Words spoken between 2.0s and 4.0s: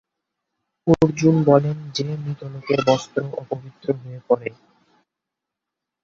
মৃত লোকের বস্ত্র অপবিত্র